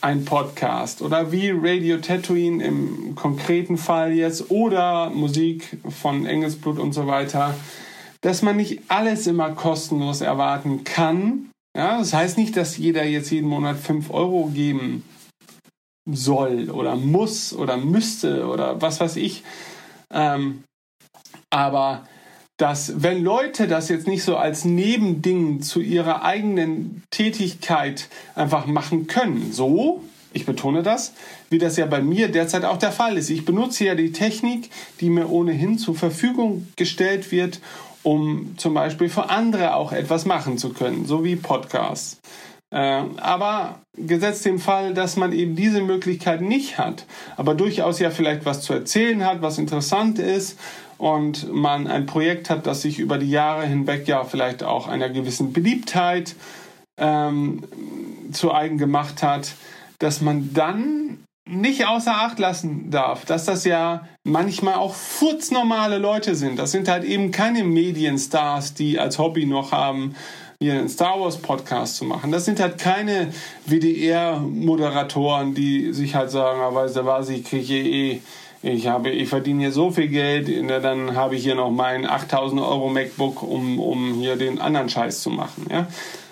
[0.00, 6.92] ein Podcast oder wie Radio Tatooine im konkreten Fall jetzt oder Musik von Engelsblut und
[6.92, 7.54] so weiter,
[8.20, 11.50] dass man nicht alles immer kostenlos erwarten kann.
[11.76, 15.04] Ja, das heißt nicht, dass jeder jetzt jeden Monat 5 Euro geben
[16.10, 19.42] soll oder muss oder müsste oder was weiß ich.
[20.12, 20.64] Ähm,
[21.50, 22.06] aber
[22.58, 29.06] dass wenn Leute das jetzt nicht so als Nebending zu ihrer eigenen Tätigkeit einfach machen
[29.06, 31.14] können, so, ich betone das,
[31.50, 33.30] wie das ja bei mir derzeit auch der Fall ist.
[33.30, 37.60] Ich benutze ja die Technik, die mir ohnehin zur Verfügung gestellt wird,
[38.02, 42.20] um zum Beispiel für andere auch etwas machen zu können, so wie Podcasts.
[42.70, 48.10] Äh, aber gesetzt dem Fall, dass man eben diese Möglichkeit nicht hat, aber durchaus ja
[48.10, 50.58] vielleicht was zu erzählen hat, was interessant ist
[50.98, 55.08] und man ein Projekt hat, das sich über die Jahre hinweg ja vielleicht auch einer
[55.08, 56.34] gewissen Beliebtheit
[56.98, 57.62] ähm,
[58.32, 59.52] zu eigen gemacht hat,
[60.00, 66.34] dass man dann nicht außer Acht lassen darf, dass das ja manchmal auch furznormale Leute
[66.34, 66.58] sind.
[66.58, 70.14] Das sind halt eben keine Medienstars, die als Hobby noch haben,
[70.60, 72.32] hier einen Star Wars Podcast zu machen.
[72.32, 73.32] Das sind halt keine
[73.66, 78.20] WDR-Moderatoren, die sich halt sagen, aber ah, weißt du was, ich kriege eh
[78.62, 82.60] ich habe, ich verdiene hier so viel Geld, dann habe ich hier noch mein 8000
[82.60, 85.86] Euro MacBook, um, um hier den anderen Scheiß zu machen, ja.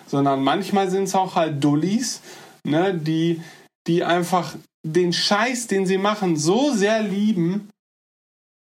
[0.08, 2.20] Sondern manchmal sind es auch halt Dullis,
[2.64, 3.42] ne, die,
[3.86, 7.70] die einfach den Scheiß, den sie machen, so sehr lieben,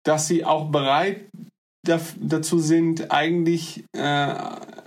[0.05, 1.23] dass sie auch bereit
[1.83, 4.35] dazu sind, eigentlich äh,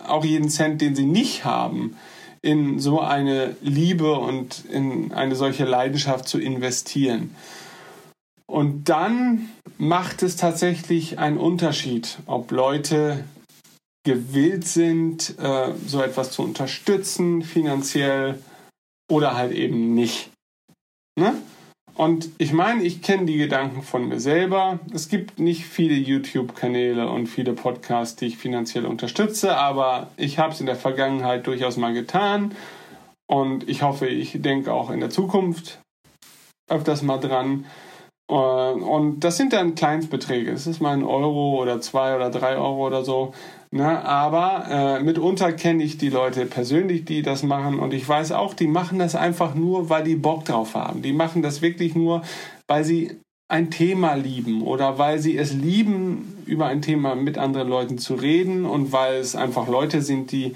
[0.06, 1.95] auch jeden Cent, den sie nicht haben,
[2.41, 7.36] in so eine Liebe und in eine solche Leidenschaft zu investieren.
[8.49, 13.23] Und dann macht es tatsächlich einen Unterschied, ob Leute
[14.03, 18.41] gewillt sind, äh, so etwas zu unterstützen, finanziell
[19.07, 20.31] oder halt eben nicht.
[21.15, 21.35] Ne?
[21.93, 24.79] Und ich meine, ich kenne die Gedanken von mir selber.
[24.91, 30.53] Es gibt nicht viele YouTube-Kanäle und viele Podcasts, die ich finanziell unterstütze, aber ich habe
[30.53, 32.55] es in der Vergangenheit durchaus mal getan.
[33.27, 35.81] Und ich hoffe, ich denke auch in der Zukunft
[36.67, 37.65] öfters mal dran.
[38.30, 40.52] Äh, und das sind dann Kleinstbeträge.
[40.52, 43.34] Es ist mal ein Euro oder zwei oder drei Euro oder so.
[43.71, 44.04] Ne?
[44.04, 47.80] Aber äh, mitunter kenne ich die Leute persönlich, die das machen.
[47.80, 51.02] Und ich weiß auch, die machen das einfach nur, weil die Bock drauf haben.
[51.02, 52.21] Die machen das wirklich nur,
[52.67, 57.67] weil sie ein Thema lieben oder weil sie es lieben, über ein Thema mit anderen
[57.67, 60.54] Leuten zu reden und weil es einfach Leute sind, die,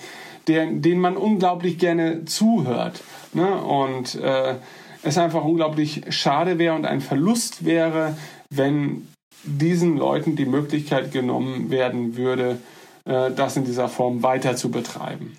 [0.48, 3.02] denen man unglaublich gerne zuhört.
[3.34, 3.52] Ne?
[3.64, 4.56] Und äh,
[5.04, 8.18] es einfach unglaublich schade wäre und ein Verlust wäre,
[8.50, 9.08] wenn
[9.44, 12.60] diesen Leuten die Möglichkeit genommen werden würde,
[13.06, 15.38] äh, das in dieser Form weiter zu betreiben.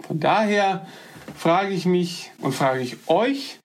[0.00, 0.86] Von daher
[1.36, 3.58] frage ich mich und frage ich euch,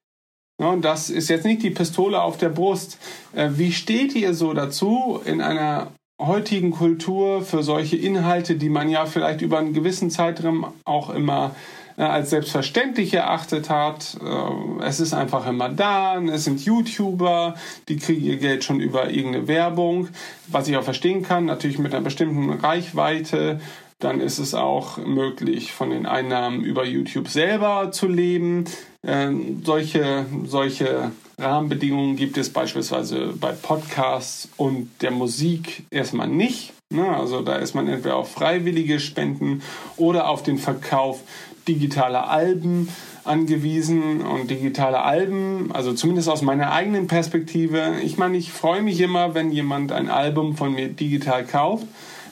[0.57, 2.97] und das ist jetzt nicht die Pistole auf der Brust,
[3.33, 5.91] äh, wie steht ihr so dazu, in einer
[6.21, 11.55] heutigen Kultur, für solche Inhalte, die man ja vielleicht über einen gewissen Zeitraum auch immer
[12.03, 14.17] als selbstverständlich erachtet hat.
[14.21, 16.19] Äh, es ist einfach immer da.
[16.21, 17.55] Es sind YouTuber,
[17.87, 20.09] die kriegen ihr Geld schon über irgendeine Werbung,
[20.47, 23.59] was ich auch verstehen kann, natürlich mit einer bestimmten Reichweite.
[23.99, 28.65] Dann ist es auch möglich, von den Einnahmen über YouTube selber zu leben.
[29.07, 36.73] Ähm, solche, solche Rahmenbedingungen gibt es beispielsweise bei Podcasts und der Musik erstmal nicht.
[36.89, 37.07] Ne?
[37.07, 39.61] Also da ist man entweder auf freiwillige Spenden
[39.97, 41.21] oder auf den Verkauf
[41.67, 42.89] digitaler Alben
[43.23, 47.95] angewiesen und digitale Alben, also zumindest aus meiner eigenen Perspektive.
[48.03, 51.87] Ich meine, ich freue mich immer, wenn jemand ein Album von mir digital kauft,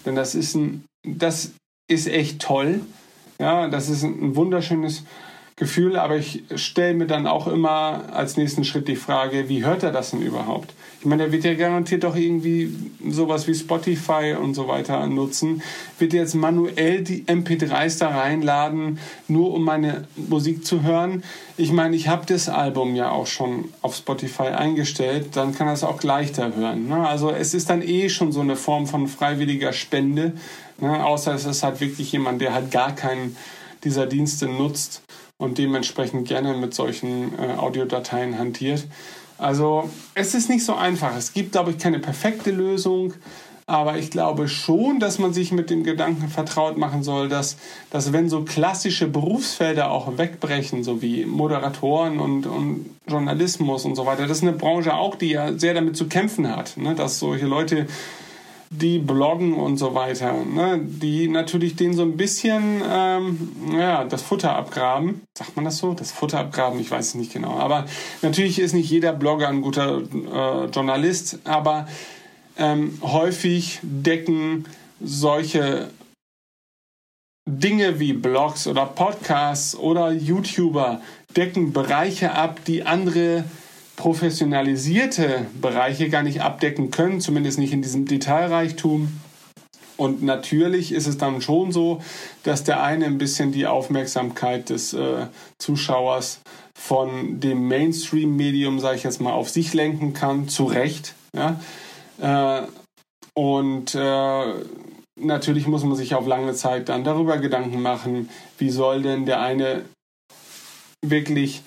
[0.05, 1.51] denn das ist ein, das
[1.87, 2.81] ist echt toll.
[3.39, 5.03] Ja, das ist ein wunderschönes
[5.55, 9.83] Gefühl, aber ich stelle mir dann auch immer als nächsten Schritt die Frage, wie hört
[9.83, 10.73] er das denn überhaupt?
[11.03, 12.73] Ich meine, er wird ja garantiert doch irgendwie
[13.09, 15.61] sowas wie Spotify und so weiter nutzen.
[15.99, 21.25] Wird jetzt manuell die MP3s da reinladen, nur um meine Musik zu hören?
[21.57, 25.73] Ich meine, ich habe das Album ja auch schon auf Spotify eingestellt, dann kann er
[25.73, 26.87] es auch leichter hören.
[26.87, 27.05] Ne?
[27.05, 30.31] Also es ist dann eh schon so eine Form von freiwilliger Spende,
[30.79, 31.05] ne?
[31.05, 33.35] außer es ist halt wirklich jemand, der halt gar keinen
[33.83, 35.01] dieser Dienste nutzt
[35.35, 38.87] und dementsprechend gerne mit solchen äh, Audiodateien hantiert.
[39.43, 41.15] Also es ist nicht so einfach.
[41.17, 43.13] Es gibt, glaube ich, keine perfekte Lösung.
[43.65, 47.55] Aber ich glaube schon, dass man sich mit dem Gedanken vertraut machen soll, dass,
[47.91, 54.05] dass wenn so klassische Berufsfelder auch wegbrechen, so wie Moderatoren und, und Journalismus und so
[54.05, 56.93] weiter, das ist eine Branche auch, die ja sehr damit zu kämpfen hat, ne?
[56.93, 57.87] dass solche Leute
[58.81, 64.21] die bloggen und so weiter, ne, die natürlich denen so ein bisschen ähm, ja, das
[64.21, 65.21] Futter abgraben.
[65.37, 65.93] Sagt man das so?
[65.93, 67.57] Das Futter abgraben, ich weiß es nicht genau.
[67.57, 67.85] Aber
[68.21, 71.87] natürlich ist nicht jeder Blogger ein guter äh, Journalist, aber
[72.57, 74.65] ähm, häufig decken
[74.99, 75.89] solche
[77.45, 81.01] Dinge wie Blogs oder Podcasts oder YouTuber
[81.35, 83.43] decken Bereiche ab, die andere
[83.95, 89.19] professionalisierte Bereiche gar nicht abdecken können, zumindest nicht in diesem Detailreichtum.
[89.95, 92.01] Und natürlich ist es dann schon so,
[92.43, 95.27] dass der eine ein bisschen die Aufmerksamkeit des äh,
[95.59, 96.41] Zuschauers
[96.75, 101.13] von dem Mainstream-Medium, sage ich jetzt mal, auf sich lenken kann, zu Recht.
[101.35, 101.59] Ja?
[102.19, 102.67] Äh,
[103.35, 104.53] und äh,
[105.15, 109.41] natürlich muss man sich auf lange Zeit dann darüber Gedanken machen, wie soll denn der
[109.41, 109.85] eine
[111.05, 111.61] wirklich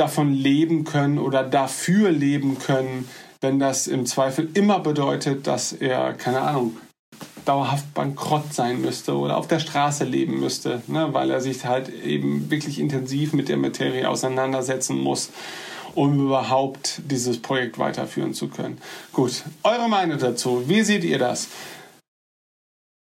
[0.00, 3.08] davon leben können oder dafür leben können,
[3.40, 6.76] wenn das im Zweifel immer bedeutet, dass er, keine Ahnung,
[7.44, 11.88] dauerhaft bankrott sein müsste oder auf der Straße leben müsste, ne, weil er sich halt
[11.88, 15.30] eben wirklich intensiv mit der Materie auseinandersetzen muss,
[15.94, 18.78] um überhaupt dieses Projekt weiterführen zu können.
[19.12, 21.48] Gut, eure Meinung dazu, wie seht ihr das?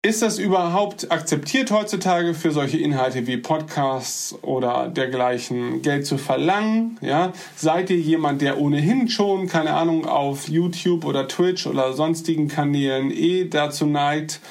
[0.06, 6.98] Ist das überhaupt akzeptiert heutzutage für solche Inhalte wie Podcasts oder dergleichen Geld zu verlangen?
[7.00, 7.32] Ja?
[7.56, 13.12] Seid ihr jemand, der ohnehin schon, keine Ahnung, auf YouTube oder Twitch oder sonstigen Kanälen
[13.12, 14.42] eh dazu neigt,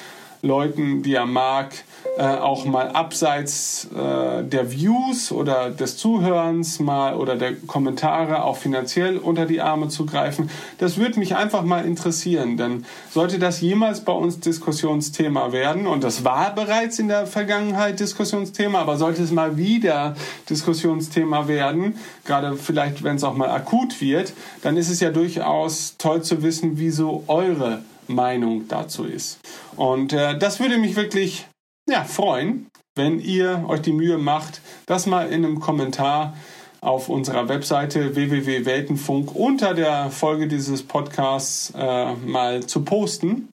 [0.41, 1.75] Leuten, die er mag,
[2.17, 8.57] äh, auch mal abseits äh, der Views oder des Zuhörens mal oder der Kommentare auch
[8.57, 10.49] finanziell unter die Arme zu greifen.
[10.77, 16.03] Das würde mich einfach mal interessieren, denn sollte das jemals bei uns Diskussionsthema werden, und
[16.03, 20.15] das war bereits in der Vergangenheit Diskussionsthema, aber sollte es mal wieder
[20.49, 21.95] Diskussionsthema werden,
[22.25, 26.43] gerade vielleicht, wenn es auch mal akut wird, dann ist es ja durchaus toll zu
[26.43, 29.39] wissen, wieso eure Meinung dazu ist.
[29.75, 31.47] Und äh, das würde mich wirklich
[31.89, 36.35] ja, freuen, wenn ihr euch die Mühe macht, das mal in einem Kommentar
[36.81, 43.49] auf unserer Webseite www.weltenfunk unter der Folge dieses Podcasts äh, mal zu posten.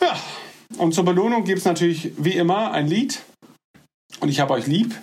[0.00, 0.16] Ja,
[0.78, 3.22] und zur Belohnung gibt es natürlich wie immer ein Lied.
[4.20, 4.94] Und ich habe euch lieb.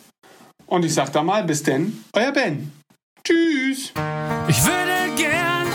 [0.68, 2.72] Und ich sage da mal, bis denn, euer Ben.
[3.24, 3.92] Tschüss.
[4.48, 5.68] Ich würde gern